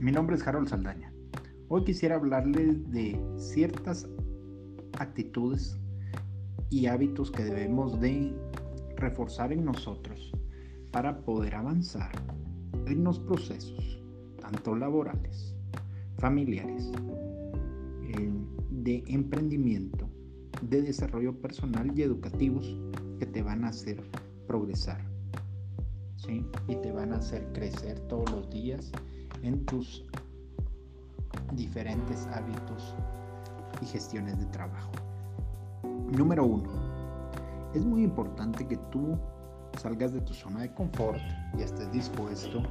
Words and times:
Mi 0.00 0.12
nombre 0.12 0.36
es 0.36 0.46
Harold 0.46 0.66
Saldaña. 0.66 1.12
Hoy 1.68 1.84
quisiera 1.84 2.14
hablarles 2.14 2.90
de 2.90 3.20
ciertas 3.36 4.08
actitudes 4.98 5.78
y 6.70 6.86
hábitos 6.86 7.30
que 7.30 7.44
debemos 7.44 8.00
de 8.00 8.34
reforzar 8.96 9.52
en 9.52 9.62
nosotros 9.62 10.32
para 10.90 11.20
poder 11.20 11.54
avanzar 11.54 12.12
en 12.86 13.04
los 13.04 13.18
procesos, 13.18 14.02
tanto 14.40 14.74
laborales, 14.74 15.54
familiares, 16.16 16.90
eh, 18.04 18.32
de 18.70 19.04
emprendimiento, 19.06 20.08
de 20.62 20.80
desarrollo 20.80 21.38
personal 21.42 21.92
y 21.94 22.00
educativos 22.00 22.74
que 23.18 23.26
te 23.26 23.42
van 23.42 23.66
a 23.66 23.68
hacer 23.68 24.02
progresar. 24.46 25.04
¿sí? 26.16 26.42
Y 26.68 26.76
te 26.76 26.90
van 26.90 27.12
a 27.12 27.16
hacer 27.16 27.52
crecer 27.52 28.00
todos 28.08 28.30
los 28.30 28.48
días 28.48 28.90
en 29.42 29.64
tus 29.66 30.04
diferentes 31.52 32.26
hábitos 32.28 32.94
y 33.80 33.86
gestiones 33.86 34.38
de 34.38 34.46
trabajo. 34.46 34.90
Número 36.16 36.44
uno, 36.44 36.70
es 37.74 37.84
muy 37.84 38.02
importante 38.02 38.66
que 38.66 38.76
tú 38.90 39.18
salgas 39.78 40.12
de 40.12 40.20
tu 40.20 40.34
zona 40.34 40.60
de 40.60 40.74
confort 40.74 41.20
y 41.56 41.62
estés 41.62 41.90
dispuesto 41.92 42.62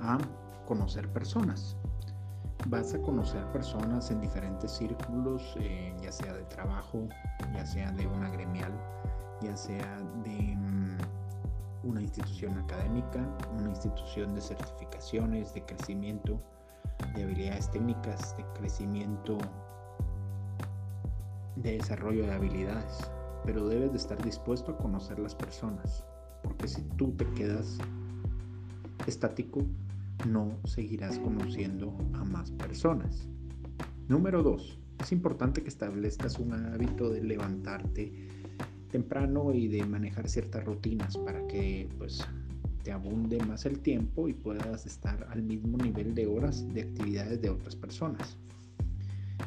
a 0.00 0.18
conocer 0.66 1.08
personas. 1.12 1.76
Vas 2.68 2.94
a 2.94 2.98
conocer 3.00 3.44
personas 3.52 4.10
en 4.10 4.20
diferentes 4.20 4.70
círculos, 4.72 5.42
eh, 5.60 5.94
ya 6.02 6.10
sea 6.10 6.32
de 6.32 6.42
trabajo, 6.44 7.06
ya 7.52 7.66
sea 7.66 7.92
de 7.92 8.06
una 8.06 8.30
gremial, 8.30 8.72
ya 9.42 9.56
sea 9.56 10.00
de 10.24 10.55
una 11.86 12.02
institución 12.02 12.58
académica, 12.58 13.26
una 13.58 13.70
institución 13.70 14.34
de 14.34 14.40
certificaciones, 14.40 15.54
de 15.54 15.64
crecimiento, 15.64 16.40
de 17.14 17.22
habilidades 17.22 17.70
técnicas, 17.70 18.36
de 18.36 18.44
crecimiento, 18.54 19.38
de 21.56 21.78
desarrollo 21.78 22.24
de 22.24 22.32
habilidades. 22.32 23.10
Pero 23.44 23.68
debes 23.68 23.92
de 23.92 23.98
estar 23.98 24.22
dispuesto 24.22 24.72
a 24.72 24.78
conocer 24.78 25.18
las 25.18 25.34
personas, 25.34 26.04
porque 26.42 26.68
si 26.68 26.82
tú 26.96 27.12
te 27.12 27.26
quedas 27.34 27.78
estático, 29.06 29.62
no 30.26 30.58
seguirás 30.64 31.18
conociendo 31.18 31.96
a 32.14 32.24
más 32.24 32.50
personas. 32.50 33.28
Número 34.08 34.42
2. 34.42 34.80
Es 35.00 35.12
importante 35.12 35.62
que 35.62 35.68
establezcas 35.68 36.38
un 36.38 36.54
hábito 36.54 37.10
de 37.10 37.22
levantarte 37.22 38.28
temprano 38.88 39.52
y 39.52 39.68
de 39.68 39.84
manejar 39.84 40.28
ciertas 40.28 40.64
rutinas 40.64 41.16
para 41.18 41.46
que 41.46 41.88
pues 41.98 42.26
te 42.82 42.92
abunde 42.92 43.38
más 43.44 43.66
el 43.66 43.80
tiempo 43.80 44.28
y 44.28 44.32
puedas 44.32 44.86
estar 44.86 45.26
al 45.30 45.42
mismo 45.42 45.76
nivel 45.78 46.14
de 46.14 46.26
horas 46.26 46.72
de 46.72 46.82
actividades 46.82 47.42
de 47.42 47.50
otras 47.50 47.74
personas. 47.74 48.36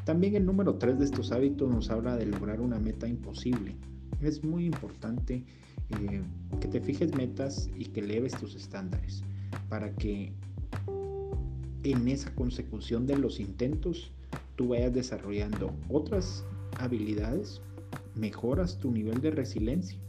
También 0.03 0.35
el 0.35 0.45
número 0.45 0.75
3 0.75 0.99
de 0.99 1.05
estos 1.05 1.31
hábitos 1.31 1.71
nos 1.71 1.89
habla 1.89 2.17
de 2.17 2.25
lograr 2.25 2.59
una 2.61 2.79
meta 2.79 3.07
imposible. 3.07 3.75
Es 4.21 4.43
muy 4.43 4.65
importante 4.65 5.45
eh, 5.89 6.21
que 6.59 6.67
te 6.67 6.81
fijes 6.81 7.15
metas 7.15 7.69
y 7.77 7.85
que 7.85 8.01
eleves 8.01 8.33
tus 8.37 8.55
estándares 8.55 9.23
para 9.69 9.95
que 9.95 10.33
en 11.83 12.07
esa 12.07 12.33
consecución 12.35 13.07
de 13.07 13.17
los 13.17 13.39
intentos 13.39 14.11
tú 14.55 14.69
vayas 14.69 14.93
desarrollando 14.93 15.71
otras 15.87 16.43
habilidades 16.77 17.61
mejoras 18.15 18.77
tu 18.79 18.91
nivel 18.91 19.21
de 19.21 19.31
resiliencia, 19.31 19.99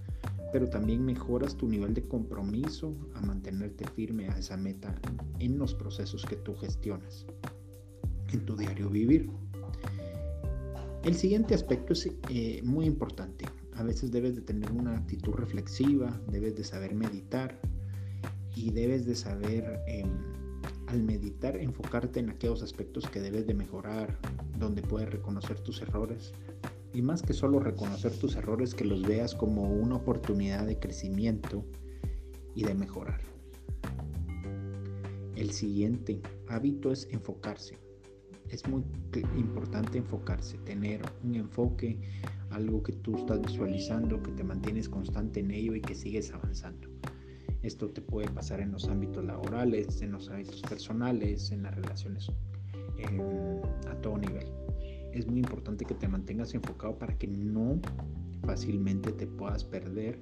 pero 0.53 0.69
también 0.69 1.05
mejoras 1.05 1.56
tu 1.56 1.69
nivel 1.69 1.95
de 1.95 2.07
compromiso 2.07 2.95
a 3.15 3.20
mantenerte 3.20 3.87
firme 3.95 4.29
a 4.29 4.39
esa 4.39 4.57
meta 4.57 4.95
en 5.39 5.59
los 5.59 5.75
procesos 5.75 6.25
que 6.25 6.37
tú 6.37 6.55
gestionas 6.57 7.27
en 8.33 8.45
tu 8.45 8.57
diario 8.57 8.89
vivir. 8.89 9.30
El 11.05 11.14
siguiente 11.14 11.55
aspecto 11.55 11.95
es 11.95 12.11
eh, 12.29 12.61
muy 12.63 12.86
importante. 12.86 13.47
A 13.74 13.83
veces 13.83 14.11
debes 14.11 14.35
de 14.35 14.42
tener 14.42 14.70
una 14.73 14.97
actitud 14.97 15.33
reflexiva, 15.33 16.20
debes 16.30 16.57
de 16.57 16.64
saber 16.64 16.95
meditar 16.95 17.58
y 18.55 18.70
debes 18.70 19.07
de 19.07 19.14
saber 19.14 19.80
em, 19.86 20.11
al 20.89 21.03
meditar 21.03 21.57
enfocarte 21.57 22.20
en 22.20 22.29
aquellos 22.30 22.63
aspectos 22.63 23.08
que 23.08 23.20
debes 23.20 23.47
de 23.47 23.55
mejorar, 23.55 24.19
donde 24.58 24.83
puedes 24.83 25.08
reconocer 25.08 25.58
tus 25.61 25.80
errores, 25.80 26.35
y 26.92 27.02
más 27.02 27.23
que 27.23 27.33
solo 27.33 27.61
reconocer 27.61 28.12
tus 28.12 28.36
errores, 28.36 28.74
que 28.74 28.84
los 28.84 29.02
veas 29.02 29.34
como 29.34 29.62
una 29.62 29.96
oportunidad 29.96 30.67
de 30.67 30.78
crecimiento 30.78 31.64
y 32.55 32.64
de 32.64 32.74
mejorar. 32.74 33.20
El 35.36 35.52
siguiente 35.52 36.20
hábito 36.48 36.90
es 36.90 37.08
enfocarse. 37.11 37.79
Es 38.48 38.67
muy 38.68 38.83
importante 39.36 39.98
enfocarse, 39.98 40.58
tener 40.58 41.02
un 41.23 41.36
enfoque, 41.36 42.00
algo 42.50 42.83
que 42.83 42.92
tú 42.92 43.17
estás 43.17 43.40
visualizando, 43.40 44.20
que 44.23 44.33
te 44.33 44.42
mantienes 44.42 44.89
constante 44.89 45.40
en 45.40 45.52
ello 45.52 45.74
y 45.77 45.80
que 45.80 45.95
sigues 45.95 46.33
avanzando. 46.33 46.89
Esto 47.62 47.89
te 47.90 48.00
puede 48.00 48.29
pasar 48.29 48.61
en 48.61 48.73
los 48.73 48.89
ámbitos 48.89 49.24
laborales, 49.24 50.02
en 50.02 50.12
los 50.12 50.29
hábitos 50.30 50.62
personales, 50.62 51.52
en 51.52 51.62
las 51.62 51.74
relaciones 51.77 52.30
a 53.89 53.95
todo 54.02 54.18
nivel 54.18 54.60
es 55.13 55.27
muy 55.27 55.41
importante 55.41 55.85
que 55.85 55.95
te 55.95 56.09
mantengas 56.09 56.55
enfocado 56.55 56.98
para 56.98 57.17
que 57.19 57.27
no 57.27 57.81
fácilmente 58.45 59.13
te 59.13 59.27
puedas 59.27 59.65
perder 59.65 60.19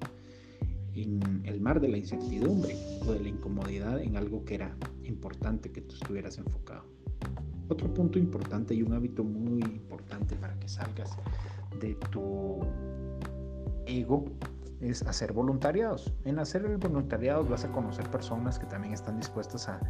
en 0.94 1.42
el 1.44 1.60
mar 1.60 1.80
de 1.80 1.88
la 1.88 1.98
incertidumbre 1.98 2.76
o 3.06 3.12
de 3.12 3.20
la 3.20 3.28
incomodidad 3.28 4.00
en 4.00 4.16
algo 4.16 4.44
que 4.44 4.56
era 4.56 4.74
importante 5.04 5.70
que 5.70 5.80
tú 5.82 5.94
estuvieras 5.94 6.38
enfocado. 6.38 6.84
Otro 7.68 7.92
punto 7.92 8.18
importante 8.18 8.74
y 8.74 8.82
un 8.82 8.92
hábito 8.94 9.22
muy 9.22 9.60
importante 9.62 10.34
para 10.36 10.58
que 10.58 10.68
salgas 10.68 11.10
de 11.80 11.94
tu 12.10 12.60
ego 13.86 14.24
es 14.80 15.02
hacer 15.02 15.32
voluntariados. 15.32 16.12
En 16.24 16.38
hacer 16.38 16.64
el 16.64 16.78
voluntariado 16.78 17.44
vas 17.44 17.64
a 17.64 17.72
conocer 17.72 18.08
personas 18.10 18.58
que 18.58 18.66
también 18.66 18.94
están 18.94 19.18
dispuestas 19.18 19.68
a 19.68 19.80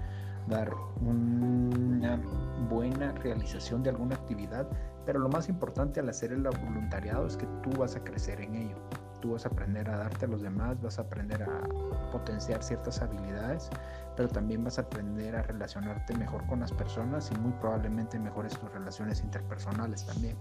dar 0.49 0.73
una 1.01 2.21
buena 2.69 3.13
realización 3.13 3.83
de 3.83 3.91
alguna 3.91 4.17
actividad, 4.17 4.67
pero 5.05 5.19
lo 5.19 5.29
más 5.29 5.49
importante 5.49 6.01
al 6.01 6.09
hacer 6.09 6.33
el 6.33 6.43
voluntariado 6.43 7.27
es 7.27 7.37
que 7.37 7.47
tú 7.63 7.71
vas 7.79 7.97
a 7.97 8.05
crecer 8.05 8.41
en 8.41 8.55
ello. 8.55 8.77
Tú 9.21 9.33
vas 9.33 9.45
a 9.47 9.49
aprender 9.49 9.89
a 9.91 9.97
darte 9.97 10.27
a 10.27 10.29
los 10.29 10.43
demás, 10.43 10.81
vas 10.81 10.99
a 10.99 11.03
aprender 11.03 11.43
a 11.43 11.63
potenciar 12.13 12.63
ciertas 12.63 13.03
habilidades, 13.03 13.69
pero 14.17 14.29
también 14.29 14.63
vas 14.63 14.79
a 14.79 14.83
aprender 14.83 15.35
a 15.35 15.43
relacionarte 15.43 16.17
mejor 16.17 16.47
con 16.47 16.61
las 16.61 16.73
personas 16.73 17.31
y 17.33 17.39
muy 17.39 17.53
probablemente 17.61 18.19
mejores 18.19 18.57
tus 18.59 18.71
relaciones 18.73 19.23
interpersonales 19.23 20.07
también. 20.07 20.37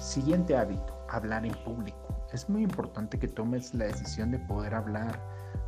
Siguiente 0.00 0.56
hábito, 0.56 0.98
hablar 1.10 1.44
en 1.44 1.54
público. 1.64 1.98
Es 2.32 2.48
muy 2.48 2.62
importante 2.62 3.18
que 3.18 3.28
tomes 3.28 3.74
la 3.74 3.86
decisión 3.86 4.30
de 4.30 4.38
poder 4.38 4.74
hablar, 4.74 5.20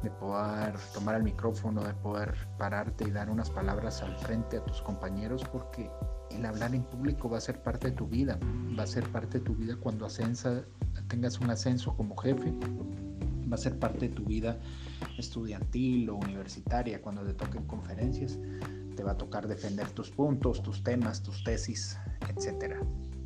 de 0.02 0.10
poder 0.10 0.74
tomar 0.94 1.16
el 1.16 1.22
micrófono, 1.22 1.82
de 1.82 1.94
poder 1.94 2.34
pararte 2.56 3.04
y 3.04 3.10
dar 3.10 3.30
unas 3.30 3.50
palabras 3.50 4.02
al 4.02 4.16
frente 4.18 4.58
a 4.58 4.64
tus 4.64 4.80
compañeros, 4.82 5.44
porque 5.50 5.90
el 6.30 6.44
hablar 6.46 6.74
en 6.74 6.84
público 6.84 7.28
va 7.28 7.38
a 7.38 7.40
ser 7.40 7.62
parte 7.62 7.90
de 7.90 7.96
tu 7.96 8.06
vida, 8.06 8.38
va 8.78 8.84
a 8.84 8.86
ser 8.86 9.08
parte 9.10 9.38
de 9.38 9.44
tu 9.44 9.54
vida 9.54 9.76
cuando 9.76 10.06
ascensa, 10.06 10.62
tengas 11.08 11.40
un 11.40 11.50
ascenso 11.50 11.96
como 11.96 12.16
jefe, 12.16 12.52
va 13.50 13.54
a 13.54 13.58
ser 13.58 13.78
parte 13.78 14.08
de 14.08 14.14
tu 14.14 14.24
vida 14.24 14.58
estudiantil 15.18 16.10
o 16.10 16.16
universitaria, 16.16 17.02
cuando 17.02 17.24
te 17.24 17.34
toquen 17.34 17.66
conferencias, 17.66 18.38
te 18.94 19.02
va 19.02 19.12
a 19.12 19.16
tocar 19.16 19.48
defender 19.48 19.88
tus 19.90 20.10
puntos, 20.10 20.62
tus 20.62 20.82
temas, 20.82 21.22
tus 21.22 21.42
tesis, 21.42 21.98
etc. 22.28 22.76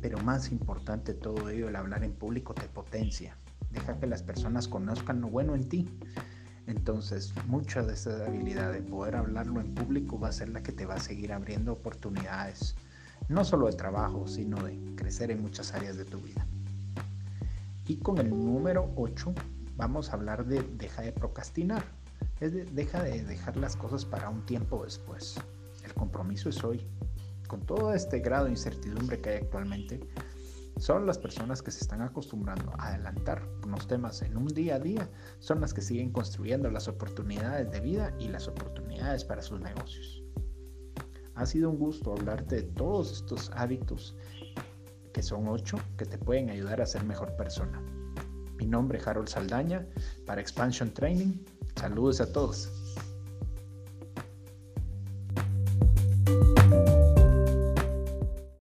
Pero 0.01 0.17
más 0.19 0.51
importante 0.51 1.13
todo 1.13 1.49
ello, 1.49 1.69
el 1.69 1.75
hablar 1.75 2.03
en 2.03 2.13
público 2.13 2.53
te 2.53 2.67
potencia, 2.67 3.37
deja 3.71 3.99
que 3.99 4.07
las 4.07 4.23
personas 4.23 4.67
conozcan 4.67 5.21
lo 5.21 5.29
bueno 5.29 5.55
en 5.55 5.67
ti 5.67 5.87
entonces, 6.65 7.33
mucha 7.47 7.83
de 7.83 7.93
esa 7.93 8.25
habilidad 8.25 8.71
de 8.71 8.81
poder 8.81 9.15
hablarlo 9.15 9.59
en 9.59 9.73
público 9.75 10.19
va 10.19 10.29
a 10.29 10.31
ser 10.31 10.49
la 10.49 10.63
que 10.63 10.71
te 10.71 10.85
va 10.85 10.95
a 10.95 10.99
seguir 10.99 11.33
abriendo 11.33 11.73
oportunidades, 11.73 12.75
no 13.27 13.43
solo 13.43 13.67
de 13.67 13.73
trabajo, 13.73 14.27
sino 14.27 14.63
de 14.63 14.79
crecer 14.95 15.31
en 15.31 15.41
muchas 15.41 15.73
áreas 15.73 15.97
de 15.97 16.05
tu 16.05 16.19
vida. 16.19 16.45
Y 17.87 17.97
con 17.97 18.17
el 18.17 18.29
número 18.29 18.93
8 18.95 19.33
vamos 19.75 20.09
a 20.09 20.13
hablar 20.13 20.45
de 20.45 20.63
deja 20.77 21.01
de 21.01 21.11
procrastinar. 21.11 21.83
Es 22.39 22.53
de, 22.53 22.63
deja 22.65 23.03
de 23.03 23.23
dejar 23.23 23.57
las 23.57 23.75
cosas 23.75 24.05
para 24.05 24.29
un 24.29 24.45
tiempo 24.45 24.83
después. 24.85 25.35
El 25.83 25.93
compromiso 25.93 26.47
es 26.47 26.63
hoy. 26.63 26.87
Con 27.47 27.61
todo 27.61 27.93
este 27.93 28.19
grado 28.19 28.45
de 28.45 28.51
incertidumbre 28.51 29.19
que 29.19 29.31
hay 29.31 29.37
actualmente, 29.37 29.99
son 30.77 31.05
las 31.05 31.17
personas 31.17 31.61
que 31.61 31.71
se 31.71 31.81
están 31.81 32.01
acostumbrando 32.01 32.71
a 32.77 32.89
adelantar 32.89 33.47
unos 33.65 33.87
temas 33.87 34.21
en 34.21 34.37
un 34.37 34.47
día 34.47 34.75
a 34.75 34.79
día, 34.79 35.09
son 35.39 35.61
las 35.61 35.73
que 35.73 35.81
siguen 35.81 36.11
construyendo 36.11 36.69
las 36.69 36.87
oportunidades 36.87 37.71
de 37.71 37.79
vida 37.79 38.13
y 38.19 38.27
las 38.27 38.47
oportunidades 38.47 39.23
para 39.23 39.41
sus 39.41 39.59
negocios. 39.59 40.23
Ha 41.35 41.45
sido 41.45 41.69
un 41.69 41.77
gusto 41.77 42.13
hablarte 42.13 42.57
de 42.57 42.63
todos 42.63 43.11
estos 43.11 43.51
hábitos, 43.55 44.15
que 45.13 45.23
son 45.23 45.47
ocho, 45.47 45.77
que 45.97 46.05
te 46.05 46.17
pueden 46.17 46.49
ayudar 46.49 46.81
a 46.81 46.85
ser 46.85 47.03
mejor 47.03 47.35
persona. 47.35 47.81
Mi 48.57 48.65
nombre 48.67 48.97
es 48.97 49.07
Harold 49.07 49.27
Saldaña 49.27 49.87
para 50.25 50.41
Expansion 50.41 50.91
Training. 50.91 51.33
Saludos 51.75 52.21
a 52.21 52.31
todos. 52.31 52.82